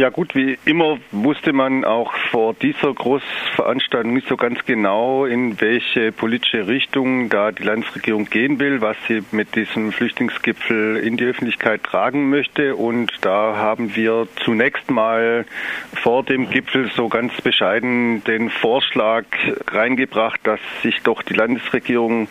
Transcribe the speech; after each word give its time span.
Ja 0.00 0.08
gut, 0.08 0.34
wie 0.34 0.58
immer 0.64 0.96
wusste 1.10 1.52
man 1.52 1.84
auch 1.84 2.14
vor 2.30 2.54
dieser 2.54 2.94
Großveranstaltung 2.94 4.14
nicht 4.14 4.28
so 4.28 4.38
ganz 4.38 4.64
genau, 4.64 5.26
in 5.26 5.60
welche 5.60 6.10
politische 6.10 6.66
Richtung 6.66 7.28
da 7.28 7.52
die 7.52 7.64
Landesregierung 7.64 8.24
gehen 8.24 8.58
will, 8.58 8.80
was 8.80 8.96
sie 9.06 9.22
mit 9.30 9.54
diesem 9.56 9.92
Flüchtlingsgipfel 9.92 10.96
in 10.96 11.18
die 11.18 11.24
Öffentlichkeit 11.24 11.82
tragen 11.82 12.30
möchte. 12.30 12.76
Und 12.76 13.12
da 13.20 13.56
haben 13.56 13.94
wir 13.94 14.26
zunächst 14.42 14.90
mal 14.90 15.44
vor 15.92 16.22
dem 16.22 16.48
Gipfel 16.48 16.90
so 16.96 17.10
ganz 17.10 17.38
bescheiden 17.42 18.24
den 18.24 18.48
Vorschlag 18.48 19.26
reingebracht, 19.66 20.40
dass 20.44 20.60
sich 20.82 21.02
doch 21.02 21.20
die 21.20 21.34
Landesregierung 21.34 22.28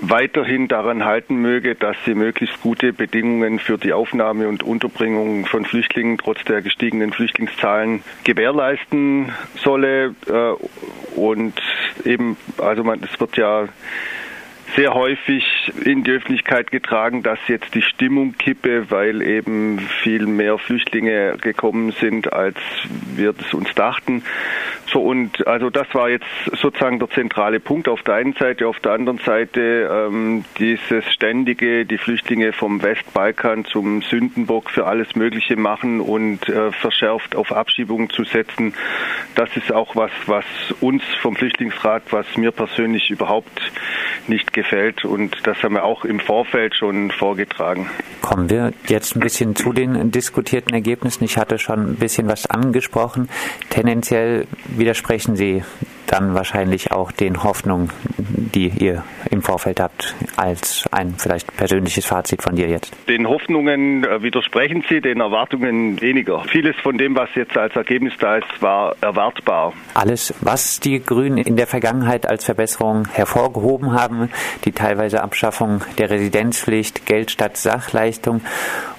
weiterhin 0.00 0.68
daran 0.68 1.04
halten 1.04 1.36
möge, 1.36 1.74
dass 1.74 1.96
sie 2.04 2.14
möglichst 2.14 2.60
gute 2.62 2.92
Bedingungen 2.92 3.58
für 3.58 3.78
die 3.78 3.92
Aufnahme 3.92 4.48
und 4.48 4.62
Unterbringung 4.62 5.46
von 5.46 5.64
Flüchtlingen 5.64 6.18
trotz 6.18 6.42
der 6.44 6.62
gestiegenen 6.62 7.12
Flüchtlingszahlen 7.12 8.02
gewährleisten 8.24 9.32
solle. 9.56 10.14
Äh, 10.26 11.18
und 11.18 11.60
eben, 12.04 12.36
also 12.58 12.84
man, 12.84 13.02
es 13.02 13.20
wird 13.20 13.36
ja 13.36 13.68
sehr 14.76 14.94
häufig 14.94 15.44
in 15.84 16.04
die 16.04 16.12
Öffentlichkeit 16.12 16.70
getragen, 16.70 17.22
dass 17.22 17.38
jetzt 17.48 17.74
die 17.74 17.82
Stimmung 17.82 18.36
kippe, 18.38 18.90
weil 18.90 19.22
eben 19.22 19.78
viel 20.02 20.26
mehr 20.26 20.58
Flüchtlinge 20.58 21.36
gekommen 21.40 21.92
sind, 21.92 22.32
als 22.32 22.56
wir 23.16 23.34
es 23.38 23.52
uns 23.52 23.74
dachten. 23.74 24.22
So 24.92 25.02
und 25.02 25.46
also 25.46 25.70
das 25.70 25.86
war 25.94 26.10
jetzt 26.10 26.26
sozusagen 26.52 26.98
der 26.98 27.10
zentrale 27.10 27.60
Punkt 27.60 27.88
auf 27.88 28.02
der 28.02 28.14
einen 28.14 28.32
Seite, 28.32 28.66
auf 28.66 28.80
der 28.80 28.92
anderen 28.92 29.18
Seite 29.18 29.88
ähm, 29.90 30.44
dieses 30.58 31.04
ständige, 31.12 31.86
die 31.86 31.98
Flüchtlinge 31.98 32.52
vom 32.52 32.82
Westbalkan 32.82 33.64
zum 33.64 34.02
Sündenbock 34.02 34.70
für 34.70 34.86
alles 34.86 35.14
Mögliche 35.14 35.56
machen 35.56 36.00
und 36.00 36.48
äh, 36.48 36.72
verschärft 36.72 37.36
auf 37.36 37.52
Abschiebungen 37.52 38.10
zu 38.10 38.24
setzen. 38.24 38.74
Das 39.40 39.56
ist 39.56 39.72
auch 39.72 39.96
was, 39.96 40.10
was 40.26 40.44
uns 40.82 41.02
vom 41.22 41.34
Flüchtlingsrat, 41.34 42.02
was 42.10 42.26
mir 42.36 42.50
persönlich 42.50 43.08
überhaupt 43.08 43.72
nicht 44.26 44.52
gefällt. 44.52 45.06
Und 45.06 45.34
das 45.44 45.62
haben 45.62 45.76
wir 45.76 45.84
auch 45.84 46.04
im 46.04 46.20
Vorfeld 46.20 46.74
schon 46.74 47.10
vorgetragen. 47.10 47.88
Kommen 48.20 48.50
wir 48.50 48.74
jetzt 48.86 49.16
ein 49.16 49.20
bisschen 49.20 49.56
zu 49.56 49.72
den 49.72 50.10
diskutierten 50.10 50.74
Ergebnissen. 50.74 51.24
Ich 51.24 51.38
hatte 51.38 51.58
schon 51.58 51.92
ein 51.92 51.94
bisschen 51.94 52.28
was 52.28 52.50
angesprochen. 52.50 53.30
Tendenziell 53.70 54.46
widersprechen 54.66 55.36
Sie 55.36 55.64
dann 56.10 56.34
wahrscheinlich 56.34 56.90
auch 56.92 57.12
den 57.12 57.44
Hoffnungen, 57.44 57.90
die 58.08 58.68
ihr 58.68 59.04
im 59.30 59.42
Vorfeld 59.42 59.80
habt, 59.80 60.14
als 60.36 60.88
ein 60.90 61.14
vielleicht 61.16 61.56
persönliches 61.56 62.04
Fazit 62.04 62.42
von 62.42 62.56
dir 62.56 62.68
jetzt? 62.68 62.92
Den 63.08 63.28
Hoffnungen 63.28 64.04
äh, 64.04 64.22
widersprechen 64.22 64.84
sie, 64.88 65.00
den 65.00 65.20
Erwartungen 65.20 66.00
weniger. 66.00 66.42
Vieles 66.44 66.74
von 66.82 66.98
dem, 66.98 67.14
was 67.14 67.28
jetzt 67.36 67.56
als 67.56 67.76
Ergebnis 67.76 68.14
da 68.18 68.38
ist, 68.38 68.60
war 68.60 68.96
erwartbar. 69.00 69.72
Alles, 69.94 70.34
was 70.40 70.80
die 70.80 71.00
Grünen 71.00 71.38
in 71.38 71.56
der 71.56 71.68
Vergangenheit 71.68 72.26
als 72.26 72.44
Verbesserung 72.44 73.06
hervorgehoben 73.12 73.92
haben, 73.92 74.30
die 74.64 74.72
teilweise 74.72 75.22
Abschaffung 75.22 75.82
der 75.98 76.10
Residenzpflicht, 76.10 77.06
Geld 77.06 77.30
statt 77.30 77.56
Sachleistung 77.56 78.40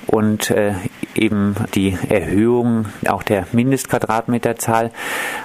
und 0.07 0.49
äh, 0.51 0.73
eben 1.15 1.55
die 1.75 1.97
Erhöhung 2.09 2.85
auch 3.07 3.23
der 3.23 3.47
Mindestquadratmeterzahl. 3.51 4.91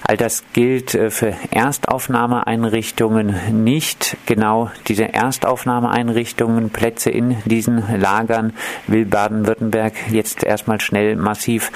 All 0.03 0.17
das 0.17 0.45
gilt 0.53 0.95
äh, 0.95 1.11
für 1.11 1.34
Erstaufnahmeeinrichtungen 1.50 3.64
nicht. 3.64 4.17
Genau 4.27 4.70
diese 4.89 5.12
Erstaufnahmeeinrichtungen, 5.12 6.70
Plätze 6.70 7.11
in 7.11 7.37
diesen 7.44 7.83
Lagern 8.00 8.53
will 8.87 9.05
Baden-Württemberg 9.05 9.94
jetzt 10.11 10.44
erstmal 10.44 10.81
schnell 10.81 11.17
massiv 11.17 11.72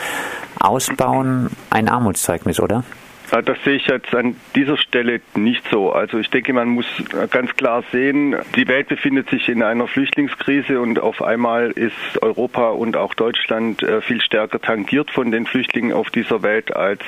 ausbauen. 0.58 1.50
Ein 1.70 1.88
Armutszeugnis, 1.88 2.60
oder? 2.60 2.84
Das 3.30 3.62
sehe 3.64 3.76
ich 3.76 3.86
jetzt 3.86 4.12
an 4.14 4.34
dieser 4.56 4.76
Stelle 4.76 5.20
nicht 5.36 5.62
so. 5.70 5.92
Also 5.92 6.18
ich 6.18 6.30
denke, 6.30 6.52
man 6.52 6.68
muss 6.68 6.86
ganz 7.30 7.54
klar 7.54 7.84
sehen, 7.92 8.34
die 8.56 8.66
Welt 8.66 8.88
befindet 8.88 9.30
sich 9.30 9.48
in 9.48 9.62
einer 9.62 9.86
Flüchtlingskrise 9.86 10.80
und 10.80 10.98
auf 10.98 11.22
einmal 11.22 11.70
ist 11.70 12.20
Europa 12.22 12.70
und 12.70 12.96
auch 12.96 13.14
Deutschland 13.14 13.82
äh, 13.82 14.00
viel 14.00 14.20
stärker 14.20 14.60
tangiert 14.60 15.12
von 15.12 15.30
den 15.30 15.46
Flüchtlingen 15.46 15.92
auf 15.92 16.10
dieser 16.10 16.42
Welt, 16.42 16.74
als 16.74 17.02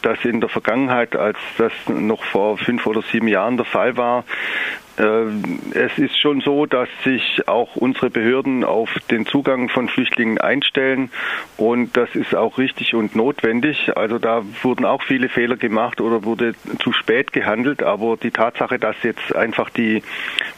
das 0.00 0.24
in 0.24 0.40
der 0.40 0.48
Vergangenheit, 0.48 1.14
als 1.14 1.38
das 1.58 1.72
noch 1.88 2.24
vor 2.24 2.56
fünf 2.56 2.86
oder 2.86 3.02
sieben 3.02 3.28
Jahren 3.28 3.58
der 3.58 3.66
Fall 3.66 3.98
war. 3.98 4.24
Äh, 5.00 5.30
es 5.72 5.96
ist 5.98 6.18
schon 6.20 6.40
so, 6.40 6.66
dass 6.66 6.88
sich 7.04 7.48
auch 7.48 7.76
unsere 7.76 8.10
Behörden 8.10 8.64
auf 8.64 8.90
den 9.10 9.24
Zugang 9.24 9.68
von 9.68 9.88
Flüchtlingen 9.88 10.38
einstellen 10.38 11.10
und 11.56 11.96
das 11.96 12.14
ist 12.14 12.34
auch 12.34 12.58
richtig 12.58 12.94
und 12.94 13.16
notwendig. 13.16 13.96
Also 13.96 14.18
da 14.18 14.42
wurden 14.62 14.84
auch 14.84 15.02
viele 15.02 15.28
Fehler 15.28 15.56
gemacht 15.56 16.00
oder 16.00 16.24
wurde 16.24 16.54
zu 16.80 16.92
spät 16.92 17.32
gehandelt, 17.32 17.82
aber 17.82 18.16
die 18.16 18.30
Tatsache, 18.30 18.78
dass 18.78 18.96
jetzt 19.02 19.34
einfach 19.34 19.70
die 19.70 20.02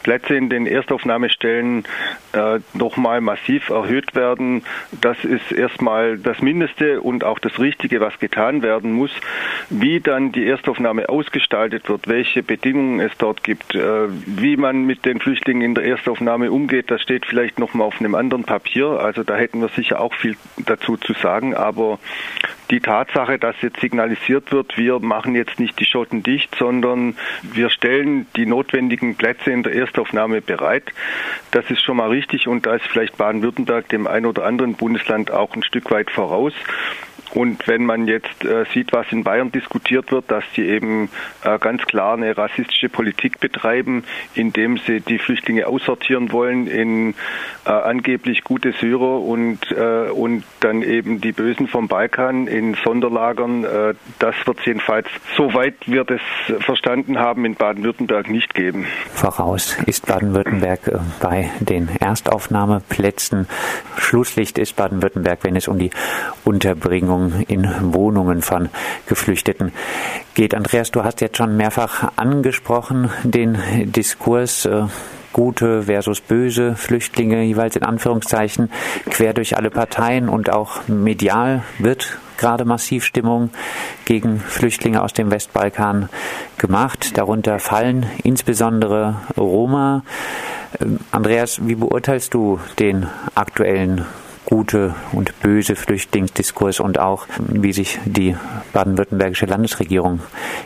Plätze 0.03 0.35
in 0.35 0.49
den 0.49 0.65
Erstaufnahmestellen 0.65 1.85
äh, 2.33 2.59
nochmal 2.73 3.21
massiv 3.21 3.69
erhöht 3.69 4.15
werden, 4.15 4.63
das 4.91 5.23
ist 5.23 5.51
erstmal 5.51 6.17
das 6.17 6.41
Mindeste 6.41 7.01
und 7.01 7.23
auch 7.23 7.39
das 7.39 7.59
Richtige, 7.59 8.01
was 8.01 8.19
getan 8.19 8.61
werden 8.61 8.91
muss. 8.91 9.11
Wie 9.69 10.01
dann 10.01 10.31
die 10.31 10.45
Erstaufnahme 10.45 11.07
ausgestaltet 11.07 11.87
wird, 11.87 12.07
welche 12.07 12.43
Bedingungen 12.43 12.99
es 12.99 13.11
dort 13.17 13.43
gibt, 13.43 13.75
äh, 13.75 14.07
wie 14.39 14.57
man 14.57 14.85
mit 14.85 15.05
den 15.05 15.19
Flüchtlingen 15.19 15.61
in 15.61 15.75
der 15.75 15.85
Erstaufnahme 15.85 16.51
umgeht, 16.51 16.91
das 16.91 17.01
steht 17.01 17.25
vielleicht 17.25 17.59
noch 17.59 17.73
mal 17.73 17.85
auf 17.85 17.99
einem 17.99 18.15
anderen 18.15 18.43
Papier. 18.43 18.99
Also 18.99 19.23
da 19.23 19.35
hätten 19.35 19.61
wir 19.61 19.69
sicher 19.69 19.99
auch 19.99 20.13
viel 20.13 20.35
dazu 20.65 20.97
zu 20.97 21.13
sagen. 21.13 21.53
Aber 21.55 21.99
die 22.71 22.79
Tatsache, 22.79 23.37
dass 23.37 23.55
jetzt 23.61 23.79
signalisiert 23.79 24.51
wird, 24.51 24.77
wir 24.77 24.99
machen 24.99 25.35
jetzt 25.35 25.59
nicht 25.59 25.79
die 25.79 25.85
Schotten 25.85 26.23
dicht, 26.23 26.55
sondern 26.55 27.15
wir 27.41 27.69
stellen 27.69 28.25
die 28.35 28.45
notwendigen 28.45 29.15
Plätze 29.15 29.51
in 29.51 29.63
der 29.63 29.73
Erstaufnahme 29.73 30.41
bereit, 30.41 30.91
das 31.51 31.69
ist 31.69 31.81
schon 31.81 31.97
mal 31.97 32.09
richtig 32.09 32.47
und 32.47 32.65
da 32.65 32.75
ist 32.75 32.85
vielleicht 32.85 33.17
Baden-Württemberg 33.17 33.89
dem 33.89 34.07
einen 34.07 34.25
oder 34.25 34.45
anderen 34.45 34.75
Bundesland 34.75 35.31
auch 35.31 35.55
ein 35.55 35.63
Stück 35.63 35.91
weit 35.91 36.09
voraus. 36.09 36.53
Und 37.33 37.67
wenn 37.67 37.85
man 37.85 38.07
jetzt 38.07 38.45
äh, 38.45 38.65
sieht, 38.73 38.93
was 38.93 39.11
in 39.11 39.23
Bayern 39.23 39.51
diskutiert 39.51 40.11
wird, 40.11 40.29
dass 40.29 40.43
die 40.55 40.67
eben 40.67 41.09
äh, 41.43 41.57
ganz 41.57 41.81
klar 41.83 42.13
eine 42.13 42.37
rassistische 42.37 42.89
Politik 42.89 43.39
betreiben, 43.39 44.03
indem 44.35 44.77
sie 44.77 45.01
die 45.01 45.17
Flüchtlinge 45.17 45.65
aussortieren 45.67 46.31
wollen 46.31 46.67
in 46.67 47.15
äh, 47.65 47.71
angeblich 47.71 48.43
gute 48.43 48.73
Syrer 48.73 49.19
und, 49.21 49.59
äh, 49.71 50.11
und 50.11 50.43
dann 50.59 50.83
eben 50.83 51.21
die 51.21 51.31
Bösen 51.31 51.67
vom 51.67 51.87
Balkan 51.87 52.45
in 52.45 52.75
Sonderlagern, 52.83 53.63
äh, 53.63 53.93
das 54.19 54.35
wird 54.45 54.59
es 54.59 54.65
jedenfalls, 54.65 55.07
soweit 55.35 55.75
wir 55.87 56.03
das 56.03 56.21
verstanden 56.59 57.17
haben, 57.17 57.45
in 57.45 57.55
Baden-Württemberg 57.55 58.29
nicht 58.29 58.53
geben. 58.53 58.85
Voraus 59.13 59.75
ist 59.87 60.05
Baden-Württemberg 60.05 60.87
äh, 60.87 60.99
bei 61.19 61.49
den 61.59 61.89
Erstaufnahmeplätzen. 61.99 63.47
Schlusslicht 63.97 64.59
ist 64.59 64.75
Baden-Württemberg, 64.75 65.39
wenn 65.43 65.55
es 65.55 65.67
um 65.67 65.79
die 65.79 65.89
Unterbringung 66.43 67.22
Unterbringung 67.23 67.43
in 67.47 67.93
Wohnungen 67.93 68.41
von 68.41 68.69
Geflüchteten 69.07 69.71
geht. 70.33 70.55
Andreas, 70.55 70.91
du 70.91 71.03
hast 71.03 71.21
jetzt 71.21 71.37
schon 71.37 71.57
mehrfach 71.57 72.11
angesprochen 72.15 73.09
den 73.23 73.57
Diskurs 73.91 74.65
äh, 74.65 74.83
gute 75.31 75.83
versus 75.83 76.21
böse 76.21 76.75
Flüchtlinge 76.75 77.41
jeweils 77.43 77.75
in 77.75 77.83
Anführungszeichen 77.83 78.69
quer 79.09 79.33
durch 79.33 79.57
alle 79.57 79.71
Parteien 79.71 80.29
und 80.29 80.51
auch 80.51 80.87
medial 80.87 81.63
wird 81.79 82.19
gerade 82.37 82.65
massiv 82.65 83.03
Stimmung 83.03 83.49
gegen 84.05 84.39
Flüchtlinge 84.39 85.01
aus 85.01 85.13
dem 85.13 85.31
Westbalkan 85.31 86.09
gemacht. 86.57 87.17
Darunter 87.17 87.59
fallen 87.59 88.05
insbesondere 88.23 89.15
Roma. 89.37 90.03
Ähm, 90.79 90.99
Andreas, 91.11 91.65
wie 91.65 91.75
beurteilst 91.75 92.33
du 92.33 92.59
den 92.79 93.07
aktuellen 93.33 94.05
gute 94.53 94.93
und 95.13 95.33
böse 95.41 95.75
Flüchtlingsdiskurs 95.75 96.79
und 96.79 96.99
auch, 96.99 97.25
wie 97.39 97.73
sich 97.73 97.97
die 98.05 98.35
baden-württembergische 98.71 99.47
Landesregierung 99.47 100.21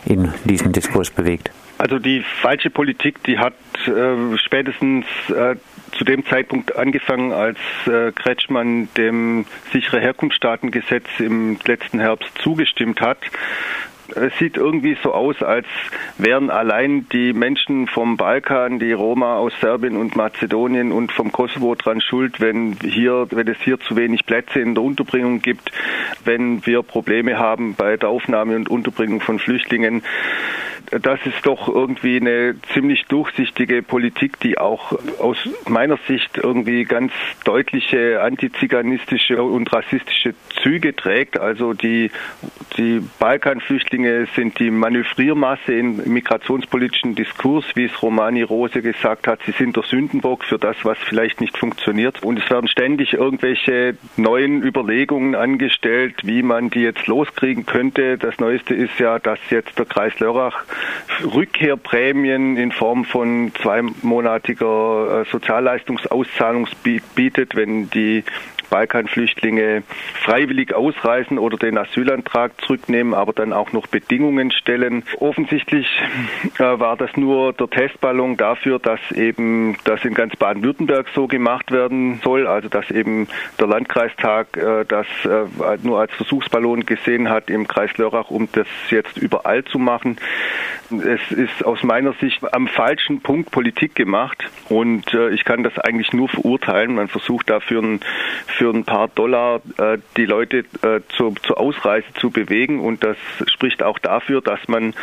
in 0.05 0.33
diesem 0.43 0.73
Diskurs 0.73 1.09
bewegt? 1.09 1.51
Also 1.77 1.97
die 1.97 2.21
falsche 2.41 2.69
Politik, 2.69 3.23
die 3.23 3.37
hat 3.37 3.53
äh, 3.87 4.37
spätestens 4.39 5.05
äh, 5.29 5.55
zu 5.97 6.03
dem 6.03 6.25
Zeitpunkt 6.25 6.75
angefangen, 6.75 7.31
als 7.31 7.59
äh, 7.85 8.11
Kretschmann 8.11 8.89
dem 8.97 9.45
sichere 9.71 10.01
Herkunftsstaatengesetz 10.01 11.07
im 11.19 11.57
letzten 11.65 11.99
Herbst 11.99 12.29
zugestimmt 12.39 12.99
hat 12.99 13.19
es 14.15 14.37
sieht 14.37 14.57
irgendwie 14.57 14.97
so 15.03 15.13
aus, 15.13 15.41
als 15.41 15.65
wären 16.17 16.49
allein 16.49 17.07
die 17.09 17.33
Menschen 17.33 17.87
vom 17.87 18.17
Balkan, 18.17 18.79
die 18.79 18.91
Roma 18.91 19.37
aus 19.37 19.53
Serbien 19.59 19.97
und 19.97 20.15
Mazedonien 20.15 20.91
und 20.91 21.11
vom 21.11 21.31
Kosovo 21.31 21.75
dran 21.75 22.01
schuld, 22.01 22.39
wenn 22.39 22.77
hier, 22.81 23.27
wenn 23.31 23.47
es 23.47 23.57
hier 23.59 23.79
zu 23.79 23.95
wenig 23.95 24.25
Plätze 24.25 24.59
in 24.59 24.75
der 24.75 24.83
Unterbringung 24.83 25.41
gibt, 25.41 25.71
wenn 26.23 26.65
wir 26.65 26.83
Probleme 26.83 27.37
haben 27.37 27.75
bei 27.75 27.97
der 27.97 28.09
Aufnahme 28.09 28.55
und 28.55 28.69
Unterbringung 28.69 29.21
von 29.21 29.39
Flüchtlingen. 29.39 30.03
Das 30.89 31.19
ist 31.25 31.45
doch 31.45 31.67
irgendwie 31.67 32.15
eine 32.15 32.55
ziemlich 32.73 33.05
durchsichtige 33.07 33.83
Politik, 33.83 34.39
die 34.39 34.57
auch 34.57 34.97
aus 35.19 35.37
meiner 35.67 35.97
Sicht 36.07 36.37
irgendwie 36.37 36.85
ganz 36.85 37.11
deutliche 37.43 38.21
antiziganistische 38.21 39.43
und 39.43 39.71
rassistische 39.73 40.33
Züge 40.61 40.95
trägt. 40.95 41.39
Also 41.39 41.73
die, 41.73 42.09
die 42.77 43.01
Balkanflüchtlinge 43.19 44.27
sind 44.33 44.59
die 44.59 44.71
Manövriermasse 44.71 45.73
im 45.73 45.97
migrationspolitischen 46.13 47.15
Diskurs, 47.15 47.65
wie 47.75 47.85
es 47.85 48.01
Romani 48.01 48.43
Rose 48.43 48.81
gesagt 48.81 49.27
hat. 49.27 49.41
Sie 49.45 49.51
sind 49.51 49.75
der 49.75 49.83
Sündenbock 49.83 50.45
für 50.45 50.57
das, 50.57 50.77
was 50.83 50.97
vielleicht 50.99 51.41
nicht 51.41 51.57
funktioniert. 51.57 52.23
Und 52.23 52.39
es 52.39 52.49
werden 52.49 52.69
ständig 52.69 53.13
irgendwelche 53.13 53.97
neuen 54.15 54.63
Überlegungen 54.63 55.35
angestellt, 55.35 56.15
wie 56.23 56.43
man 56.43 56.69
die 56.69 56.81
jetzt 56.81 57.07
loskriegen 57.07 57.65
könnte. 57.65 58.17
Das 58.17 58.39
Neueste 58.39 58.73
ist 58.73 58.97
ja, 58.99 59.19
dass 59.19 59.39
jetzt 59.49 59.77
der 59.77 59.85
Kreis 59.85 60.17
Lörrach 60.19 60.63
Rückkehrprämien 61.23 62.57
in 62.57 62.71
Form 62.71 63.05
von 63.05 63.51
zweimonatiger 63.61 65.21
äh, 65.21 65.31
Sozialleistungsauszahlung 65.31 66.67
bietet, 67.15 67.55
wenn 67.55 67.89
die 67.89 68.23
Balkanflüchtlinge 68.69 69.83
freiwillig 70.23 70.73
ausreisen 70.73 71.37
oder 71.37 71.57
den 71.57 71.77
Asylantrag 71.77 72.51
zurücknehmen, 72.61 73.13
aber 73.13 73.33
dann 73.33 73.53
auch 73.53 73.71
noch 73.71 73.87
Bedingungen 73.87 74.51
stellen. 74.51 75.03
Offensichtlich 75.19 75.87
äh, 76.59 76.79
war 76.79 76.97
das 76.97 77.15
nur 77.15 77.53
der 77.53 77.69
Testballon 77.69 78.37
dafür, 78.37 78.79
dass 78.79 78.99
eben 79.11 79.77
das 79.83 80.03
in 80.05 80.13
ganz 80.13 80.35
Baden-Württemberg 80.35 81.07
so 81.13 81.27
gemacht 81.27 81.71
werden 81.71 82.19
soll, 82.23 82.47
also 82.47 82.69
dass 82.69 82.89
eben 82.91 83.27
der 83.59 83.67
Landkreistag 83.67 84.57
äh, 84.57 84.85
das 84.85 85.07
äh, 85.25 85.77
nur 85.83 85.99
als 85.99 86.11
Versuchsballon 86.13 86.85
gesehen 86.85 87.29
hat 87.29 87.49
im 87.49 87.67
Kreis 87.67 87.97
Lörrach, 87.97 88.29
um 88.29 88.47
das 88.51 88.67
jetzt 88.89 89.17
überall 89.17 89.63
zu 89.63 89.79
machen. 89.79 90.17
Es 90.91 91.31
ist 91.31 91.65
aus 91.65 91.83
meiner 91.83 92.13
Sicht 92.13 92.41
am 92.53 92.67
falschen 92.67 93.21
Punkt 93.21 93.51
Politik 93.51 93.95
gemacht 93.95 94.49
und 94.69 95.13
äh, 95.13 95.29
ich 95.29 95.43
kann 95.43 95.63
das 95.63 95.77
eigentlich 95.79 96.13
nur 96.13 96.29
verurteilen. 96.29 96.95
Man 96.95 97.07
versucht 97.07 97.49
dafür 97.49 97.81
ein, 97.81 97.99
für 98.57 98.73
ein 98.73 98.83
paar 98.83 99.07
Dollar 99.07 99.61
äh, 99.77 99.97
die 100.17 100.25
Leute 100.25 100.65
äh, 100.81 101.01
zur, 101.09 101.35
zur 101.35 101.59
Ausreise 101.59 102.07
zu 102.15 102.29
bewegen. 102.29 102.79
Und 102.79 103.03
das 103.03 103.17
spricht 103.47 103.83
auch 103.83 103.99
dafür, 103.99 104.41
dass 104.41 104.67
man 104.67 104.93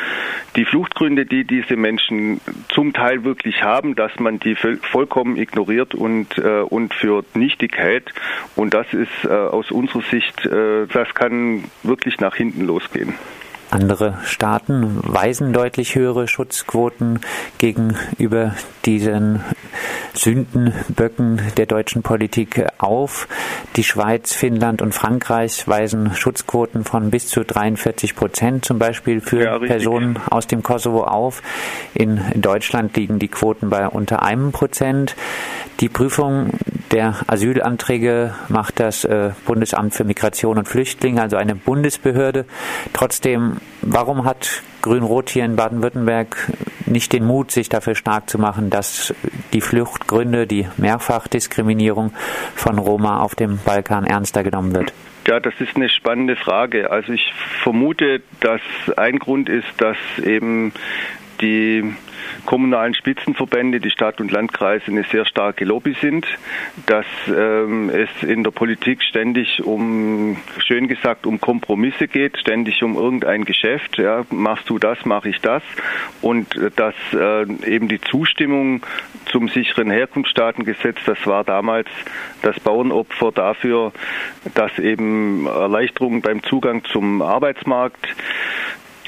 die 0.56 0.64
Fluchtgründe, 0.64 1.24
die 1.26 1.44
diese 1.44 1.76
Menschen 1.76 2.40
zum 2.68 2.92
Teil 2.92 3.24
wirklich 3.24 3.62
haben, 3.62 3.94
dass 3.94 4.18
man 4.18 4.40
die 4.40 4.56
vollkommen 4.56 5.36
ignoriert 5.36 5.94
und, 5.94 6.36
äh, 6.38 6.60
und 6.60 6.94
für 6.94 7.24
nichtig 7.34 7.76
hält. 7.76 8.12
Und 8.56 8.74
das 8.74 8.92
ist 8.92 9.24
äh, 9.24 9.28
aus 9.28 9.70
unserer 9.70 10.02
Sicht, 10.10 10.44
äh, 10.46 10.86
das 10.86 11.14
kann 11.14 11.64
wirklich 11.82 12.18
nach 12.20 12.34
hinten 12.34 12.66
losgehen. 12.66 13.14
Andere 13.70 14.18
Staaten 14.24 15.00
weisen 15.02 15.52
deutlich 15.52 15.94
höhere 15.94 16.28
Schutzquoten 16.28 17.20
gegenüber 17.58 18.54
diesen 18.84 19.40
Sündenböcken 20.14 21.42
der 21.56 21.66
deutschen 21.66 22.02
Politik 22.02 22.64
auf. 22.78 23.26
Die 23.76 23.84
Schweiz, 23.84 24.32
Finnland 24.32 24.80
und 24.80 24.94
Frankreich 24.94 25.66
weisen 25.66 26.14
Schutzquoten 26.14 26.84
von 26.84 27.10
bis 27.10 27.28
zu 27.28 27.44
43 27.44 28.14
Prozent 28.14 28.64
zum 28.64 28.78
Beispiel 28.78 29.20
für 29.20 29.44
ja, 29.44 29.58
Personen 29.58 30.18
aus 30.30 30.46
dem 30.46 30.62
Kosovo 30.62 31.04
auf. 31.04 31.42
In 31.94 32.20
Deutschland 32.36 32.96
liegen 32.96 33.18
die 33.18 33.28
Quoten 33.28 33.70
bei 33.70 33.88
unter 33.88 34.22
einem 34.22 34.52
Prozent. 34.52 35.16
Die 35.80 35.88
Prüfung 35.88 36.50
der 36.94 37.16
Asylanträge 37.26 38.34
macht 38.48 38.78
das 38.78 39.04
äh, 39.04 39.32
Bundesamt 39.46 39.94
für 39.94 40.04
Migration 40.04 40.58
und 40.58 40.68
Flüchtlinge, 40.68 41.20
also 41.20 41.36
eine 41.36 41.56
Bundesbehörde. 41.56 42.46
Trotzdem, 42.92 43.56
warum 43.82 44.24
hat 44.24 44.62
Grün-Rot 44.82 45.28
hier 45.28 45.44
in 45.44 45.56
Baden-Württemberg 45.56 46.36
nicht 46.86 47.12
den 47.12 47.24
Mut, 47.26 47.50
sich 47.50 47.68
dafür 47.68 47.96
stark 47.96 48.30
zu 48.30 48.38
machen, 48.38 48.70
dass 48.70 49.12
die 49.52 49.60
Fluchtgründe, 49.60 50.46
die 50.46 50.68
Mehrfachdiskriminierung 50.76 52.12
von 52.54 52.78
Roma 52.78 53.20
auf 53.20 53.34
dem 53.34 53.58
Balkan 53.64 54.04
ernster 54.04 54.44
genommen 54.44 54.72
wird? 54.74 54.92
Ja, 55.26 55.40
das 55.40 55.54
ist 55.58 55.74
eine 55.74 55.88
spannende 55.88 56.36
Frage. 56.36 56.90
Also 56.90 57.12
ich 57.12 57.32
vermute, 57.62 58.22
dass 58.40 58.60
ein 58.96 59.18
Grund 59.18 59.48
ist, 59.48 59.66
dass 59.78 59.96
eben 60.22 60.72
die 61.40 61.94
kommunalen 62.46 62.94
Spitzenverbände, 62.94 63.80
die 63.80 63.90
Stadt- 63.90 64.20
und 64.20 64.30
Landkreise 64.30 64.88
eine 64.88 65.04
sehr 65.04 65.24
starke 65.26 65.64
Lobby 65.64 65.96
sind, 66.00 66.26
dass 66.86 67.06
ähm, 67.28 67.90
es 67.90 68.08
in 68.22 68.44
der 68.44 68.50
Politik 68.50 69.02
ständig 69.02 69.62
um, 69.64 70.36
schön 70.58 70.88
gesagt, 70.88 71.26
um 71.26 71.40
Kompromisse 71.40 72.08
geht, 72.08 72.38
ständig 72.38 72.82
um 72.82 72.96
irgendein 72.96 73.44
Geschäft. 73.44 73.98
Ja, 73.98 74.24
machst 74.30 74.68
du 74.70 74.78
das, 74.78 75.04
mache 75.04 75.28
ich 75.30 75.40
das. 75.40 75.62
Und 76.20 76.56
äh, 76.56 76.70
dass 76.74 76.94
äh, 77.12 77.42
eben 77.66 77.88
die 77.88 78.00
Zustimmung 78.00 78.82
zum 79.26 79.48
sicheren 79.48 79.90
Herkunftsstaatengesetz, 79.90 80.98
das 81.06 81.26
war 81.26 81.44
damals 81.44 81.88
das 82.42 82.58
Bauernopfer 82.60 83.32
dafür, 83.32 83.92
dass 84.54 84.78
eben 84.78 85.46
Erleichterungen 85.46 86.20
beim 86.20 86.42
Zugang 86.42 86.84
zum 86.84 87.22
Arbeitsmarkt 87.22 88.06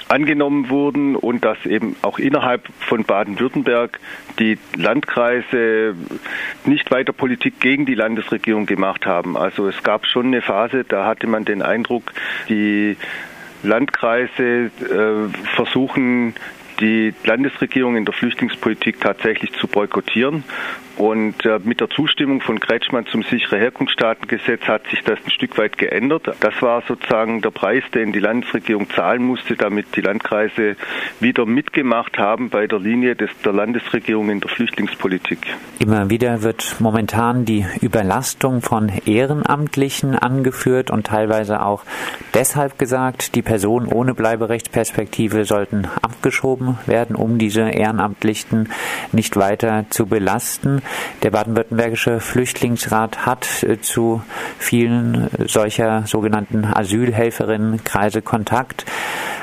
angenommen 0.08 0.70
wurden 0.70 1.16
und 1.16 1.44
dass 1.44 1.64
eben 1.66 1.96
auch 2.02 2.18
innerhalb 2.18 2.68
von 2.80 3.04
Baden-Württemberg 3.04 3.98
die 4.38 4.58
Landkreise 4.76 5.94
nicht 6.64 6.90
weiter 6.90 7.12
Politik 7.12 7.60
gegen 7.60 7.86
die 7.86 7.94
Landesregierung 7.94 8.66
gemacht 8.66 9.06
haben. 9.06 9.36
Also 9.36 9.68
es 9.68 9.82
gab 9.82 10.06
schon 10.06 10.26
eine 10.26 10.42
Phase, 10.42 10.84
da 10.84 11.06
hatte 11.06 11.26
man 11.26 11.44
den 11.44 11.62
Eindruck, 11.62 12.12
die 12.48 12.96
Landkreise 13.62 14.70
äh, 14.80 15.28
versuchen 15.54 16.34
die 16.80 17.14
Landesregierung 17.24 17.96
in 17.96 18.04
der 18.04 18.14
Flüchtlingspolitik 18.14 19.00
tatsächlich 19.00 19.52
zu 19.54 19.66
boykottieren. 19.66 20.44
Und 20.96 21.44
äh, 21.44 21.60
mit 21.62 21.80
der 21.80 21.90
Zustimmung 21.90 22.40
von 22.40 22.58
Kretschmann 22.58 23.06
zum 23.06 23.22
sichere 23.22 23.58
Herkunftsstaatengesetz 23.58 24.62
hat 24.62 24.86
sich 24.88 25.02
das 25.02 25.18
ein 25.24 25.30
Stück 25.30 25.58
weit 25.58 25.76
geändert. 25.76 26.34
Das 26.40 26.62
war 26.62 26.82
sozusagen 26.88 27.42
der 27.42 27.50
Preis, 27.50 27.82
den 27.94 28.12
die 28.12 28.18
Landesregierung 28.18 28.88
zahlen 28.88 29.22
musste, 29.22 29.56
damit 29.56 29.94
die 29.94 30.00
Landkreise 30.00 30.76
wieder 31.20 31.44
mitgemacht 31.44 32.18
haben 32.18 32.48
bei 32.48 32.66
der 32.66 32.78
Linie 32.78 33.14
des, 33.14 33.30
der 33.44 33.52
Landesregierung 33.52 34.30
in 34.30 34.40
der 34.40 34.48
Flüchtlingspolitik. 34.48 35.38
Immer 35.78 36.08
wieder 36.08 36.42
wird 36.42 36.76
momentan 36.78 37.44
die 37.44 37.66
Überlastung 37.82 38.62
von 38.62 38.90
Ehrenamtlichen 39.04 40.14
angeführt 40.14 40.90
und 40.90 41.06
teilweise 41.08 41.62
auch 41.62 41.84
deshalb 42.32 42.78
gesagt, 42.78 43.34
die 43.34 43.42
Personen 43.42 43.88
ohne 43.88 44.14
Bleiberechtsperspektive 44.14 45.44
sollten 45.44 45.86
abgeschoben 46.00 46.78
werden, 46.86 47.16
um 47.16 47.36
diese 47.36 47.68
Ehrenamtlichen 47.68 48.70
nicht 49.12 49.36
weiter 49.36 49.84
zu 49.90 50.06
belasten. 50.06 50.82
Der 51.22 51.30
baden-württembergische 51.30 52.20
Flüchtlingsrat 52.20 53.26
hat 53.26 53.62
äh, 53.62 53.80
zu 53.80 54.22
vielen 54.58 55.28
äh, 55.32 55.48
solcher 55.48 56.04
sogenannten 56.06 56.64
Asylhelferinnenkreise 56.64 58.22
Kontakt. 58.22 58.84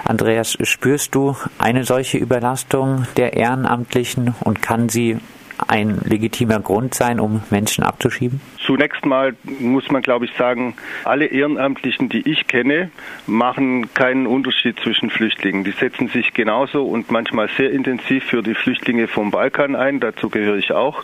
Andreas, 0.05 0.57
spürst 0.63 1.15
du 1.15 1.35
eine 1.57 1.83
solche 1.83 2.17
Überlastung 2.17 3.07
der 3.17 3.33
Ehrenamtlichen 3.33 4.35
und 4.41 4.61
kann 4.61 4.89
sie 4.89 5.19
ein 5.67 5.99
legitimer 6.03 6.59
Grund 6.59 6.93
sein, 6.93 7.19
um 7.19 7.41
Menschen 7.49 7.83
abzuschieben? 7.83 8.41
Zunächst 8.65 9.05
mal 9.05 9.35
muss 9.59 9.89
man, 9.91 10.01
glaube 10.01 10.25
ich, 10.25 10.33
sagen, 10.37 10.75
alle 11.03 11.25
Ehrenamtlichen, 11.25 12.09
die 12.09 12.29
ich 12.29 12.47
kenne, 12.47 12.91
machen 13.27 13.93
keinen 13.93 14.27
Unterschied 14.27 14.79
zwischen 14.79 15.09
Flüchtlingen. 15.09 15.63
Die 15.63 15.71
setzen 15.71 16.07
sich 16.07 16.33
genauso 16.33 16.83
und 16.83 17.11
manchmal 17.11 17.49
sehr 17.57 17.71
intensiv 17.71 18.23
für 18.23 18.41
die 18.41 18.55
Flüchtlinge 18.55 19.07
vom 19.07 19.31
Balkan 19.31 19.75
ein. 19.75 19.99
Dazu 19.99 20.29
gehöre 20.29 20.57
ich 20.57 20.71
auch. 20.71 21.03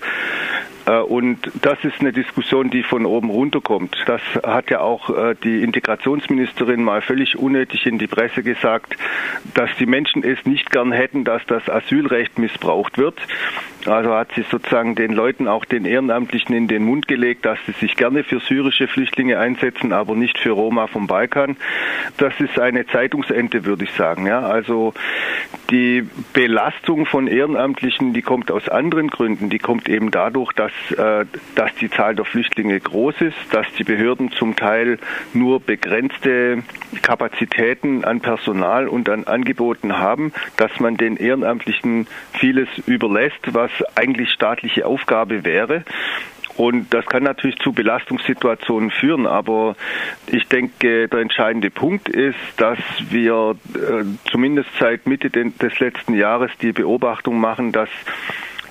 Äh, 0.89 0.99
und 0.99 1.51
das 1.61 1.77
ist 1.83 1.99
eine 1.99 2.11
Diskussion, 2.11 2.69
die 2.69 2.83
von 2.83 3.05
oben 3.05 3.29
runterkommt. 3.29 3.95
Das 4.05 4.21
hat 4.43 4.69
ja 4.69 4.81
auch 4.81 5.09
äh, 5.09 5.35
die 5.43 5.61
Integrationsministerin 5.61 6.83
mal 6.83 7.01
völlig 7.01 7.37
unnötig 7.37 7.85
in 7.85 7.99
die 7.99 8.07
Presse 8.07 8.43
gesagt, 8.43 8.95
dass 9.53 9.69
die 9.79 9.85
Menschen 9.85 10.23
es 10.23 10.45
nicht 10.45 10.71
gern 10.71 10.91
hätten, 10.91 11.23
dass 11.23 11.45
das 11.45 11.69
Asylrecht 11.69 12.39
missbraucht 12.39 12.97
wird. 12.97 13.19
Also 13.85 14.13
hat 14.13 14.29
sie 14.35 14.43
sozusagen 14.49 14.95
den 14.95 15.13
Leuten, 15.13 15.47
auch 15.47 15.63
den 15.63 15.85
Ehrenamtlichen 15.85 16.53
in 16.53 16.67
den 16.67 16.83
Mund 16.83 17.07
gelegt, 17.07 17.45
dass 17.45 17.57
sie 17.65 17.71
sich 17.71 17.95
gerne 17.95 18.23
für 18.23 18.39
syrische 18.41 18.87
Flüchtlinge 18.87 19.39
einsetzen, 19.39 19.93
aber 19.93 20.15
nicht 20.15 20.37
für 20.37 20.51
Roma 20.51 20.87
vom 20.87 21.07
Balkan. 21.07 21.55
Das 22.17 22.33
ist 22.39 22.59
eine 22.59 22.85
Zeitungsente, 22.87 23.63
würde 23.63 23.85
ich 23.85 23.91
sagen. 23.93 24.25
Ja, 24.25 24.41
also 24.41 24.93
die 25.69 26.05
Belastung 26.33 27.05
von 27.05 27.27
Ehrenamtlichen, 27.27 28.11
die 28.13 28.21
kommt 28.21 28.51
aus 28.51 28.67
anderen 28.67 29.07
Gründen. 29.07 29.49
Die 29.49 29.59
kommt 29.59 29.87
eben 29.87 30.11
dadurch, 30.11 30.51
dass, 30.53 30.71
äh, 30.91 31.25
dass 31.55 31.73
die 31.75 31.89
Zahl 31.89 32.15
der 32.15 32.25
Flüchtlinge 32.25 32.79
groß 32.79 33.21
ist, 33.21 33.37
dass 33.51 33.65
die 33.77 33.85
Behörden 33.85 34.31
zum 34.31 34.57
Teil 34.57 34.99
nur 35.33 35.61
begrenzte 35.61 36.63
Kapazitäten 37.01 38.03
an 38.03 38.19
Personal 38.19 38.87
und 38.87 39.07
an 39.09 39.23
Angeboten 39.25 39.97
haben, 39.97 40.33
dass 40.57 40.79
man 40.79 40.97
den 40.97 41.15
Ehrenamtlichen 41.15 42.07
vieles 42.33 42.67
überlässt, 42.85 43.53
was 43.53 43.68
eigentlich 43.95 44.31
staatliche 44.31 44.85
Aufgabe 44.85 45.43
wäre. 45.43 45.83
Und 46.57 46.93
das 46.93 47.05
kann 47.05 47.23
natürlich 47.23 47.57
zu 47.59 47.71
Belastungssituationen 47.71 48.91
führen, 48.91 49.27
aber 49.27 49.77
ich 50.27 50.45
denke, 50.49 51.07
der 51.07 51.19
entscheidende 51.19 51.69
Punkt 51.69 52.09
ist, 52.09 52.35
dass 52.57 52.77
wir 53.09 53.55
äh, 53.75 54.03
zumindest 54.29 54.69
seit 54.77 55.07
Mitte 55.07 55.29
des 55.29 55.79
letzten 55.79 56.15
Jahres 56.15 56.51
die 56.61 56.73
Beobachtung 56.73 57.39
machen, 57.39 57.71
dass 57.71 57.87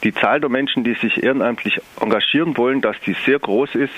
die 0.05 0.13
Zahl 0.13 0.39
der 0.41 0.51
Menschen, 0.51 0.85
die 0.85 0.95
sich 0.95 1.23
ehrenamtlich 1.23 1.81
engagieren 1.99 2.59
wollen, 2.59 2.83
dass 2.83 3.01
die 3.01 3.17
sehr 3.25 3.39
groß 3.39 3.75
ist 3.75 3.95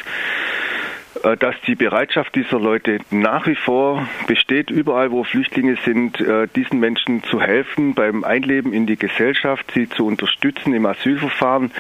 dass 1.39 1.55
die 1.67 1.75
Bereitschaft 1.75 2.35
dieser 2.35 2.59
Leute 2.59 2.99
nach 3.11 3.47
wie 3.47 3.57
vor 3.57 4.07
besteht, 4.27 4.71
überall 4.71 5.11
wo 5.11 5.25
Flüchtlinge 5.25 5.77
sind, 5.85 6.21
äh, 6.21 6.47
diesen 6.55 6.81
Menschen 6.81 7.23
zu 7.25 7.41
helfen 7.41 7.95
beim 7.95 8.25
Einleben 8.25 8.73
in 8.73 8.87
die 8.87 8.97
Gesellschaft, 8.97 9.71
sie 9.75 9.89
zu 9.89 10.07
unterstützen 10.07 10.73
im 10.75 10.87
Asylverfahren 10.87 11.73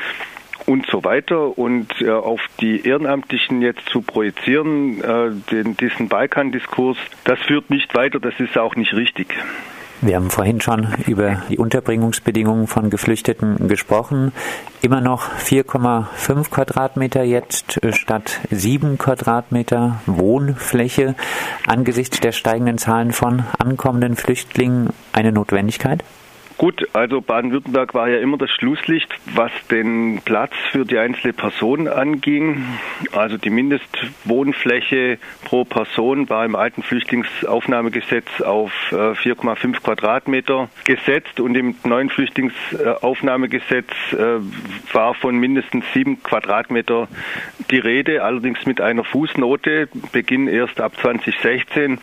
und 0.66 0.86
so 0.86 1.04
weiter 1.04 1.56
und 1.58 1.88
äh, 2.00 2.10
auf 2.10 2.40
die 2.60 2.86
Ehrenamtlichen 2.86 3.62
jetzt 3.62 3.88
zu 3.88 4.02
projizieren, 4.02 5.02
äh, 5.02 5.30
den, 5.50 5.76
diesen 5.76 6.08
Balkan-Diskurs, 6.08 6.98
das 7.24 7.38
führt 7.40 7.70
nicht 7.70 7.94
weiter, 7.94 8.20
das 8.20 8.38
ist 8.38 8.58
auch 8.58 8.76
nicht 8.76 8.94
richtig. 8.94 9.34
Wir 10.02 10.16
haben 10.16 10.30
vorhin 10.30 10.62
schon 10.62 10.88
über 11.06 11.42
die 11.50 11.58
Unterbringungsbedingungen 11.58 12.66
von 12.66 12.88
Geflüchteten 12.88 13.68
gesprochen. 13.68 14.32
Immer 14.80 15.02
noch 15.02 15.30
4,5 15.30 16.48
Quadratmeter 16.48 17.22
jetzt 17.22 17.80
statt 17.92 18.40
7 18.50 18.96
Quadratmeter 18.96 20.00
Wohnfläche. 20.06 21.16
Angesichts 21.66 22.18
der 22.20 22.32
steigenden 22.32 22.78
Zahlen 22.78 23.12
von 23.12 23.44
ankommenden 23.58 24.16
Flüchtlingen 24.16 24.88
eine 25.12 25.32
Notwendigkeit? 25.32 26.02
Gut, 26.60 26.88
also 26.92 27.22
Baden-Württemberg 27.22 27.94
war 27.94 28.10
ja 28.10 28.18
immer 28.18 28.36
das 28.36 28.50
Schlusslicht, 28.50 29.08
was 29.34 29.50
den 29.70 30.20
Platz 30.22 30.52
für 30.70 30.84
die 30.84 30.98
einzelne 30.98 31.32
Person 31.32 31.88
anging. 31.88 32.66
Also 33.12 33.38
die 33.38 33.48
Mindestwohnfläche 33.48 35.16
pro 35.42 35.64
Person 35.64 36.28
war 36.28 36.44
im 36.44 36.54
alten 36.54 36.82
Flüchtlingsaufnahmegesetz 36.82 38.42
auf 38.42 38.72
4,5 38.90 39.68
äh, 39.68 39.80
Quadratmeter 39.80 40.68
gesetzt 40.84 41.40
und 41.40 41.56
im 41.56 41.76
neuen 41.84 42.10
Flüchtlingsaufnahmegesetz 42.10 43.90
äh, 44.12 44.40
war 44.92 45.14
von 45.14 45.38
mindestens 45.38 45.86
sieben 45.94 46.22
Quadratmeter 46.22 47.08
die 47.70 47.78
Rede, 47.78 48.22
allerdings 48.22 48.66
mit 48.66 48.82
einer 48.82 49.04
Fußnote, 49.04 49.88
Beginn 50.12 50.46
erst 50.46 50.78
ab 50.82 50.92
2016 51.00 51.98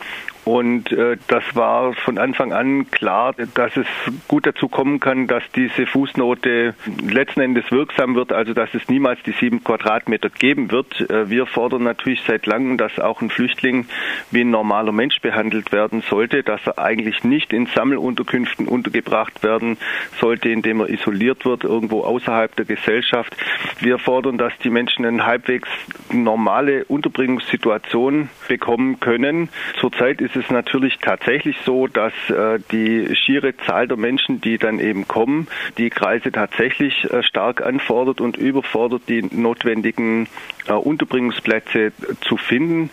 und 0.48 0.94
äh, 0.94 1.18
das 1.28 1.44
war 1.56 1.92
von 1.92 2.18
Anfang 2.18 2.54
an 2.54 2.90
klar, 2.90 3.36
dass 3.54 3.76
es 3.76 3.86
gut 4.30 4.48
dazu 4.48 4.70
kommen 4.70 5.02
kann, 5.02 5.28
dass 5.28 5.44
diese 5.54 5.86
Fußnote 5.86 6.74
letzten 7.06 7.42
Endes 7.42 7.70
wirksam 7.70 8.16
wird, 8.16 8.32
also 8.32 8.54
dass 8.54 8.74
es 8.74 8.88
niemals 8.88 9.22
die 9.24 9.34
sieben 9.34 9.62
Quadratmeter 9.62 10.30
geben 10.30 10.72
wird. 10.72 11.02
Äh, 11.10 11.30
wir 11.30 11.48
fordern 11.48 11.84
natürlich 11.84 12.22
seit 12.26 12.46
langem, 12.46 12.78
dass 12.78 12.98
auch 12.98 13.22
ein 13.22 13.30
Flüchtling 13.30 13.88
wie 14.32 14.40
ein 14.40 14.50
normaler 14.50 14.94
Mensch 14.94 15.20
behandelt 15.20 15.74
werden 15.74 16.02
sollte, 16.10 16.44
dass 16.44 16.66
er 16.66 16.80
eigentlich 16.80 17.26
nicht 17.26 17.52
in 17.52 17.66
Sammelunterkünften 17.66 18.70
untergebracht 18.70 19.44
werden 19.44 19.76
sollte, 20.22 20.48
indem 20.48 20.80
er 20.80 20.90
isoliert 20.90 21.44
wird, 21.44 21.66
irgendwo 21.66 22.04
außerhalb 22.04 22.56
der 22.56 22.64
Gesellschaft. 22.64 23.36
Wir 23.82 24.00
fordern, 24.00 24.38
dass 24.38 24.54
die 24.64 24.70
Menschen 24.70 25.06
eine 25.06 25.26
halbwegs 25.26 25.68
normale 26.10 26.86
Unterbringungssituation 26.86 28.30
bekommen 28.48 29.02
können. 29.02 29.50
Zurzeit 29.82 30.22
ist 30.22 30.37
es 30.38 30.50
natürlich 30.50 30.98
tatsächlich 31.00 31.58
so, 31.66 31.88
dass 31.88 32.14
äh, 32.30 32.60
die 32.72 33.16
schiere 33.16 33.56
Zahl 33.66 33.88
der 33.88 33.98
Menschen, 33.98 34.40
die 34.40 34.58
dann 34.58 34.80
eben 34.80 35.08
kommen, 35.08 35.48
die 35.78 35.90
Kreise 35.90 36.32
tatsächlich 36.32 37.12
äh, 37.12 37.24
stark 37.24 37.62
anfordert 37.62 38.22
und 38.22 38.38
überfordert, 38.38 39.04
die 39.10 39.24
notwendigen 39.24 40.28
äh, 40.68 40.74
Unterbringungsplätze 40.74 41.92
zu 42.22 42.38
finden. 42.38 42.90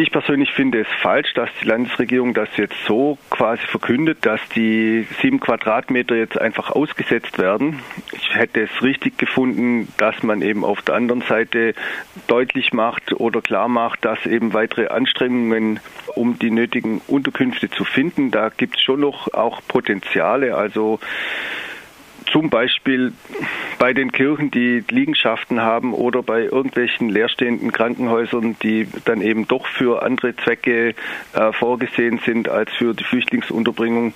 Ich 0.00 0.12
persönlich 0.12 0.52
finde 0.52 0.82
es 0.82 0.86
falsch, 1.02 1.34
dass 1.34 1.50
die 1.60 1.66
Landesregierung 1.66 2.32
das 2.32 2.48
jetzt 2.56 2.76
so 2.86 3.18
quasi 3.30 3.66
verkündet, 3.66 4.18
dass 4.24 4.40
die 4.54 5.08
sieben 5.20 5.40
Quadratmeter 5.40 6.14
jetzt 6.14 6.40
einfach 6.40 6.70
ausgesetzt 6.70 7.36
werden. 7.36 7.80
Ich 8.12 8.32
hätte 8.32 8.62
es 8.62 8.82
richtig 8.84 9.18
gefunden, 9.18 9.88
dass 9.96 10.22
man 10.22 10.40
eben 10.40 10.64
auf 10.64 10.82
der 10.82 10.94
anderen 10.94 11.22
Seite 11.22 11.74
deutlich 12.28 12.72
macht 12.72 13.12
oder 13.12 13.40
klar 13.40 13.66
macht, 13.66 14.04
dass 14.04 14.24
eben 14.24 14.52
weitere 14.52 14.86
Anstrengungen, 14.86 15.80
um 16.14 16.38
die 16.38 16.52
nötigen 16.52 17.00
Unterkünfte 17.08 17.68
zu 17.68 17.84
finden, 17.84 18.30
da 18.30 18.50
gibt 18.50 18.76
es 18.76 18.82
schon 18.82 19.00
noch 19.00 19.34
auch 19.34 19.60
Potenziale. 19.66 20.54
Also 20.54 21.00
zum 22.32 22.50
Beispiel 22.50 23.12
bei 23.78 23.92
den 23.92 24.12
Kirchen, 24.12 24.50
die 24.50 24.84
Liegenschaften 24.88 25.60
haben 25.60 25.94
oder 25.94 26.22
bei 26.22 26.42
irgendwelchen 26.44 27.08
leerstehenden 27.08 27.72
Krankenhäusern, 27.72 28.56
die 28.62 28.88
dann 29.04 29.20
eben 29.22 29.46
doch 29.46 29.66
für 29.66 30.02
andere 30.02 30.36
Zwecke 30.36 30.94
äh, 31.32 31.52
vorgesehen 31.52 32.20
sind 32.24 32.48
als 32.48 32.70
für 32.72 32.94
die 32.94 33.04
Flüchtlingsunterbringung. 33.04 34.14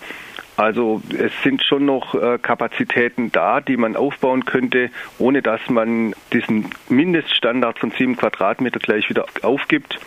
Also 0.56 1.00
es 1.18 1.32
sind 1.42 1.62
schon 1.64 1.86
noch 1.86 2.14
äh, 2.14 2.38
Kapazitäten 2.38 3.32
da, 3.32 3.60
die 3.60 3.76
man 3.78 3.96
aufbauen 3.96 4.44
könnte, 4.44 4.90
ohne 5.18 5.40
dass 5.40 5.60
man 5.70 6.14
diesen 6.32 6.66
Mindeststandard 6.88 7.78
von 7.78 7.90
sieben 7.92 8.16
Quadratmeter 8.16 8.78
gleich 8.78 9.08
wieder 9.08 9.24
aufgibt. 9.42 9.98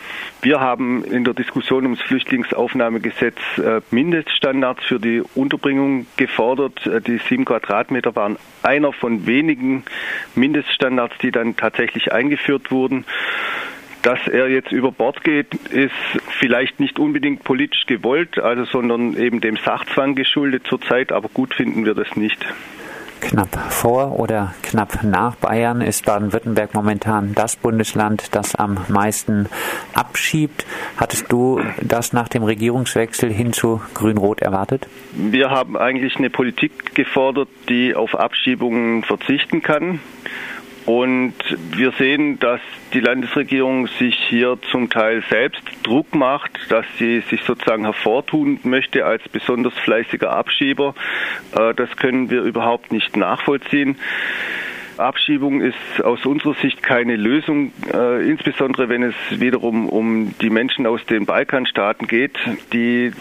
Wir 0.41 0.59
haben 0.59 1.03
in 1.03 1.23
der 1.23 1.33
Diskussion 1.33 1.83
ums 1.83 2.01
Flüchtlingsaufnahmegesetz 2.01 3.37
äh, 3.57 3.81
Mindeststandards 3.89 4.83
für 4.85 4.99
die 4.99 5.23
Unterbringung 5.33 6.05
gefordert. 6.15 6.85
Äh, 6.85 7.01
die 7.01 7.17
sieben 7.27 7.45
Quadratmeter 7.45 8.15
waren 8.15 8.37
einer 8.61 8.93
von 8.93 9.25
wenigen 9.25 9.83
Mindeststandards, 10.35 11.17
die 11.23 11.31
dann 11.31 11.55
tatsächlich 11.55 12.11
eingeführt 12.11 12.71
wurden. 12.71 13.05
Dass 14.05 14.27
er 14.27 14.49
jetzt 14.49 14.71
über 14.71 14.91
Bord 14.91 15.23
geht, 15.23 15.55
ist 15.71 15.91
vielleicht 16.37 16.79
nicht 16.79 16.99
unbedingt 16.99 17.43
politisch 17.43 17.87
gewollt, 17.87 18.37
also 18.37 18.63
sondern 18.65 19.17
eben 19.17 19.41
dem 19.41 19.57
Sachzwang 19.57 20.13
geschuldet 20.13 20.67
zurzeit, 20.69 21.11
aber 21.11 21.27
gut 21.27 21.55
finden 21.55 21.85
wir 21.85 21.95
das 21.95 22.15
nicht. 22.15 22.37
Knapp 23.19 23.57
vor 23.71 24.19
oder 24.19 24.53
knapp 24.61 25.03
nach 25.03 25.35
Bayern 25.37 25.81
ist 25.81 26.05
Baden-Württemberg 26.05 26.75
momentan 26.75 27.33
das 27.33 27.55
Bundesland, 27.55 28.35
das 28.35 28.53
am 28.53 28.77
meisten 28.89 29.49
abschiebt. 29.95 30.67
Hattest 30.97 31.31
du 31.31 31.59
das 31.81 32.13
nach 32.13 32.27
dem 32.27 32.43
Regierungswechsel 32.43 33.33
hin 33.33 33.53
zu 33.53 33.81
Grün-Rot 33.95 34.43
erwartet? 34.43 34.87
Wir 35.13 35.49
haben 35.49 35.75
eigentlich 35.75 36.17
eine 36.17 36.29
Politik 36.29 36.93
gefordert, 36.93 37.49
die 37.69 37.95
auf 37.95 38.13
Abschiebungen 38.13 39.01
verzichten 39.01 39.63
kann. 39.63 39.99
Und 40.85 41.33
wir 41.71 41.91
sehen, 41.93 42.37
dass 42.39 42.61
die 42.93 42.99
Landesregierung 42.99 43.87
sich 43.87 44.15
hier 44.15 44.57
zum 44.69 44.89
Teil 44.89 45.23
selbst 45.29 45.63
Druck 45.81 46.13
macht, 46.13 46.51
dass 46.69 46.85
sie 46.99 47.21
sich 47.21 47.41
sozusagen 47.43 47.85
hervortun 47.85 48.59
möchte 48.63 49.03
als 49.05 49.27
besonders 49.29 49.73
fleißiger 49.79 50.31
Abschieber. 50.31 50.93
Äh, 51.57 51.73
das 51.73 51.95
können 51.97 52.29
wir 52.29 52.43
überhaupt 52.43 52.91
nicht 52.91 53.17
nachvollziehen. 53.17 53.97
Abschiebung 54.97 55.61
ist 55.61 56.03
aus 56.03 56.25
unserer 56.25 56.53
Sicht 56.55 56.81
keine 56.83 57.15
Lösung, 57.15 57.71
äh, 57.93 58.29
insbesondere 58.29 58.89
wenn 58.89 59.03
es 59.03 59.15
wiederum 59.29 59.89
um 59.89 60.33
die 60.41 60.49
Menschen 60.49 60.85
aus 60.87 61.05
den 61.05 61.25
Balkanstaaten 61.25 62.07
geht, 62.07 62.37
die 62.73 63.11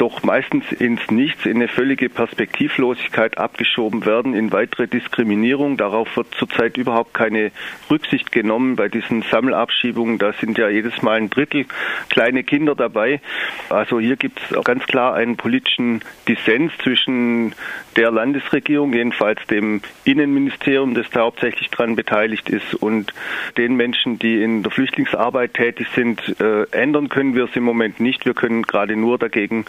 doch 0.00 0.22
meistens 0.22 0.64
ins 0.72 1.10
Nichts, 1.10 1.44
in 1.44 1.56
eine 1.56 1.68
völlige 1.68 2.08
Perspektivlosigkeit 2.08 3.36
abgeschoben 3.36 4.06
werden, 4.06 4.32
in 4.32 4.50
weitere 4.50 4.88
Diskriminierung. 4.88 5.76
Darauf 5.76 6.16
wird 6.16 6.34
zurzeit 6.36 6.78
überhaupt 6.78 7.12
keine 7.12 7.50
Rücksicht 7.90 8.32
genommen 8.32 8.76
bei 8.76 8.88
diesen 8.88 9.20
Sammelabschiebungen. 9.30 10.16
Da 10.16 10.32
sind 10.32 10.56
ja 10.56 10.70
jedes 10.70 11.02
Mal 11.02 11.18
ein 11.18 11.28
Drittel 11.28 11.66
kleine 12.08 12.44
Kinder 12.44 12.74
dabei. 12.74 13.20
Also 13.68 14.00
hier 14.00 14.16
gibt 14.16 14.40
es 14.40 14.64
ganz 14.64 14.86
klar 14.86 15.14
einen 15.14 15.36
politischen 15.36 16.00
Dissens 16.26 16.72
zwischen 16.82 17.54
der 17.96 18.10
Landesregierung, 18.10 18.92
jedenfalls 18.92 19.40
dem 19.48 19.82
Innenministerium, 20.04 20.94
das 20.94 21.08
da 21.10 21.20
hauptsächlich 21.20 21.70
daran 21.70 21.96
beteiligt 21.96 22.48
ist, 22.48 22.74
und 22.74 23.12
den 23.56 23.76
Menschen, 23.76 24.18
die 24.18 24.42
in 24.42 24.62
der 24.62 24.70
Flüchtlingsarbeit 24.70 25.54
tätig 25.54 25.88
sind. 25.94 26.20
Äh, 26.40 26.64
ändern 26.70 27.08
können 27.08 27.34
wir 27.34 27.44
es 27.44 27.56
im 27.56 27.64
Moment 27.64 28.00
nicht. 28.00 28.26
Wir 28.26 28.34
können 28.34 28.62
gerade 28.62 28.96
nur 28.96 29.18
dagegen 29.18 29.64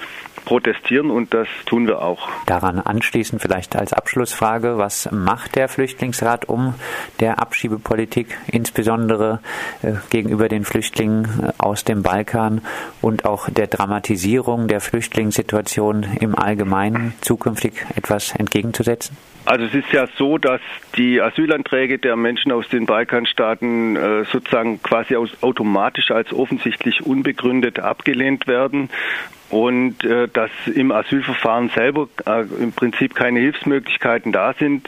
protestieren 0.46 1.12
und 1.12 1.34
das 1.34 1.48
tun 1.66 1.88
wir 1.88 2.02
auch. 2.02 2.30
Daran 2.46 2.80
anschließend 2.80 3.42
vielleicht 3.42 3.76
als 3.76 3.94
Abschlussfrage, 3.94 4.78
was 4.78 5.10
macht 5.12 5.56
der 5.56 5.70
Flüchtlingsrat 5.70 6.50
um 6.50 6.74
der 7.20 7.40
Abschiebepolitik, 7.40 8.38
insbesondere 8.48 9.40
äh, 9.82 9.94
gegenüber 10.10 10.50
den 10.50 10.66
Flüchtlingen 10.66 11.26
äh, 11.26 11.52
aus 11.58 11.84
dem 11.84 12.04
Balkan 12.04 12.62
und 13.02 13.26
auch 13.26 13.50
der 13.50 13.68
Dramatisierung 13.68 14.68
der 14.68 14.82
Flüchtlingssituation 14.82 16.06
im 16.20 16.38
Allgemeinen 16.38 17.14
zukünftig 17.22 17.74
etwas 17.96 18.11
entgegenzusetzen? 18.36 19.18
Also 19.46 19.66
es 19.66 19.74
ist 19.74 19.92
ja 19.92 20.08
so, 20.18 20.38
dass 20.38 20.62
die 20.98 21.20
Asylanträge 21.20 21.98
der 21.98 22.16
Menschen 22.16 22.52
aus 22.52 22.68
den 22.70 22.86
Balkanstaaten 22.86 23.96
äh, 23.96 24.26
sozusagen 24.32 24.82
quasi 24.84 25.16
aus, 25.16 25.32
automatisch 25.42 26.12
als 26.12 26.32
offensichtlich 26.32 27.04
unbegründet 27.06 27.80
abgelehnt 27.80 28.46
werden 28.48 28.90
und 29.50 30.04
äh, 30.04 30.28
dass 30.28 30.52
im 30.74 30.92
Asylverfahren 30.92 31.70
selber 31.70 32.08
äh, 32.26 32.44
im 32.62 32.72
Prinzip 32.72 33.16
keine 33.16 33.40
Hilfsmöglichkeiten 33.40 34.32
da 34.32 34.54
sind. 34.54 34.88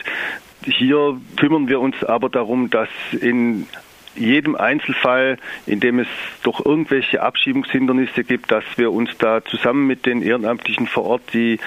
hier 0.65 1.20
kümmern 1.38 1.68
wir 1.68 1.80
uns 1.80 2.03
aber 2.03 2.30
darum, 2.30 2.70
dass 2.70 2.89
in 3.20 3.68
jedem 4.15 4.55
Einzelfall, 4.55 5.38
in 5.65 5.79
dem 5.79 6.00
es 6.00 6.08
doch 6.43 6.65
irgendwelche 6.65 7.22
Abschiebungshindernisse 7.22 8.24
gibt, 8.24 8.51
dass 8.51 8.63
wir 8.75 8.91
uns 8.91 9.17
da 9.17 9.43
zusammen 9.43 9.88
mit 9.88 10.05
den 10.05 10.22
Ehrenamtlichen 10.22 10.88
vor 10.88 11.05
Ort, 11.05 11.34
die 11.34 11.60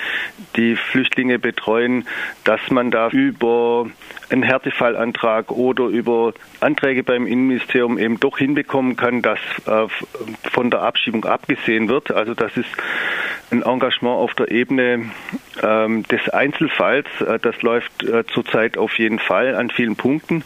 die 0.57 0.77
Flüchtlinge 0.77 1.39
betreuen, 1.39 2.07
dass 2.45 2.61
man 2.71 2.91
da 2.91 3.09
über 3.09 3.87
einen 4.31 4.43
Härtefallantrag 4.43 5.51
oder 5.51 5.85
über 5.85 6.33
Anträge 6.61 7.03
beim 7.03 7.27
Innenministerium 7.27 7.99
eben 7.99 8.19
doch 8.19 8.39
hinbekommen 8.39 8.97
kann, 8.97 9.23
dass 9.23 9.39
äh, 9.67 9.87
von 10.51 10.71
der 10.71 10.83
Abschiebung 10.83 11.25
abgesehen 11.25 11.89
wird. 11.89 12.11
Also 12.11 12.35
das 12.35 12.57
ist 12.57 12.71
ein 13.51 13.63
Engagement 13.63 14.17
auf 14.17 14.35
der 14.35 14.51
Ebene 14.51 15.11
ähm, 15.63 16.03
des 16.05 16.29
Einzelfalls. 16.29 17.07
Äh, 17.21 17.39
das 17.39 17.63
läuft 17.63 18.03
äh, 18.03 18.25
zurzeit 18.27 18.79
auf 18.79 18.99
jeden 18.99 19.19
Fall 19.19 19.55
an 19.55 19.71
vielen 19.71 19.97
Punkten. 19.97 20.45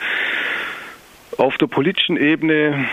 Auf 1.41 1.57
der 1.57 1.69
politischen 1.69 2.19
Ebene 2.19 2.87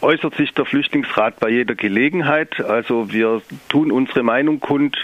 äußert 0.00 0.36
sich 0.36 0.54
der 0.54 0.64
Flüchtlingsrat 0.64 1.38
bei 1.38 1.50
jeder 1.50 1.74
Gelegenheit. 1.74 2.58
Also 2.58 3.12
wir 3.12 3.42
tun 3.68 3.92
unsere 3.92 4.22
Meinung 4.22 4.60
kund 4.60 4.96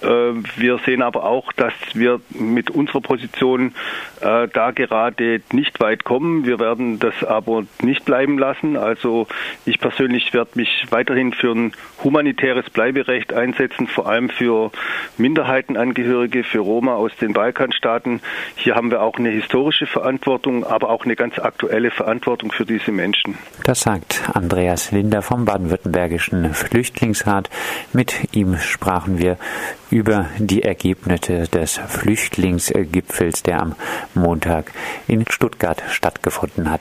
wir 0.00 0.78
sehen 0.86 1.02
aber 1.02 1.24
auch, 1.24 1.52
dass 1.52 1.72
wir 1.94 2.20
mit 2.30 2.70
unserer 2.70 3.00
Position 3.00 3.74
äh, 4.20 4.48
da 4.48 4.70
gerade 4.70 5.40
nicht 5.52 5.80
weit 5.80 6.04
kommen. 6.04 6.46
Wir 6.46 6.58
werden 6.60 6.98
das 6.98 7.24
aber 7.24 7.64
nicht 7.82 8.04
bleiben 8.04 8.38
lassen. 8.38 8.76
Also 8.76 9.26
ich 9.64 9.80
persönlich 9.80 10.32
werde 10.32 10.50
mich 10.54 10.86
weiterhin 10.90 11.32
für 11.32 11.52
ein 11.52 11.72
humanitäres 12.04 12.70
Bleiberecht 12.70 13.32
einsetzen, 13.32 13.88
vor 13.88 14.06
allem 14.08 14.30
für 14.30 14.70
Minderheitenangehörige, 15.16 16.44
für 16.44 16.60
Roma 16.60 16.94
aus 16.94 17.12
den 17.20 17.32
Balkanstaaten. 17.32 18.20
Hier 18.54 18.74
haben 18.76 18.90
wir 18.90 19.02
auch 19.02 19.16
eine 19.18 19.30
historische 19.30 19.86
Verantwortung, 19.86 20.64
aber 20.64 20.90
auch 20.90 21.04
eine 21.04 21.16
ganz 21.16 21.38
aktuelle 21.38 21.90
Verantwortung 21.90 22.52
für 22.52 22.64
diese 22.64 22.92
Menschen. 22.92 23.36
Das 23.64 23.80
sagt 23.80 24.30
Andreas 24.32 24.92
Linder 24.92 25.22
vom 25.22 25.44
Baden-Württembergischen 25.44 26.54
Flüchtlingsrat. 26.54 27.50
Mit 27.92 28.34
ihm 28.34 28.56
sprachen 28.58 29.18
wir 29.18 29.38
über 29.90 30.26
die 30.38 30.62
Ergebnisse 30.62 31.48
des 31.48 31.78
Flüchtlingsgipfels, 31.78 33.42
der 33.42 33.60
am 33.62 33.74
Montag 34.14 34.72
in 35.06 35.24
Stuttgart 35.28 35.82
stattgefunden 35.90 36.70
hat. 36.70 36.76